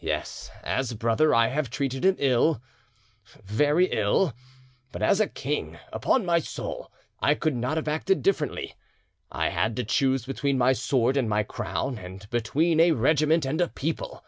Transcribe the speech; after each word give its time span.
Yes, 0.00 0.50
as 0.64 0.94
brother 0.94 1.32
I 1.32 1.46
have 1.46 1.70
treated 1.70 2.04
him 2.04 2.16
ill—very 2.18 3.86
ill, 3.92 4.32
but 4.90 5.00
as 5.00 5.22
king, 5.34 5.78
upon 5.92 6.26
my 6.26 6.40
soul, 6.40 6.90
I 7.20 7.36
could 7.36 7.54
not 7.54 7.76
have 7.76 7.86
acted 7.86 8.20
differently.... 8.20 8.74
I 9.30 9.50
had 9.50 9.76
to 9.76 9.84
choose 9.84 10.26
between 10.26 10.58
my 10.58 10.72
sword 10.72 11.16
and 11.16 11.28
my 11.28 11.44
crown, 11.44 11.98
and 11.98 12.28
between 12.30 12.80
a 12.80 12.90
regiment 12.90 13.46
and 13.46 13.60
a 13.60 13.68
people. 13.68 14.24